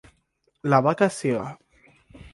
[0.63, 1.57] La vaca es ciega.